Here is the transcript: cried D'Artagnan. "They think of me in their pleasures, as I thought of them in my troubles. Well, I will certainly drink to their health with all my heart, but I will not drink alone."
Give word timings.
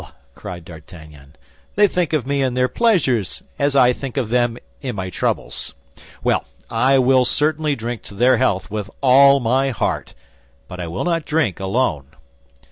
cried 0.33 0.65
D'Artagnan. 0.65 1.35
"They 1.75 1.87
think 1.87 2.11
of 2.11 2.25
me 2.25 2.41
in 2.41 2.55
their 2.55 2.67
pleasures, 2.67 3.43
as 3.59 3.75
I 3.75 3.93
thought 3.93 4.17
of 4.17 4.29
them 4.29 4.57
in 4.81 4.95
my 4.95 5.11
troubles. 5.11 5.75
Well, 6.23 6.45
I 6.71 6.97
will 6.97 7.23
certainly 7.23 7.75
drink 7.75 8.01
to 8.05 8.15
their 8.15 8.37
health 8.37 8.71
with 8.71 8.89
all 9.03 9.39
my 9.39 9.69
heart, 9.69 10.15
but 10.67 10.79
I 10.79 10.87
will 10.87 11.03
not 11.05 11.23
drink 11.25 11.59
alone." 11.59 12.07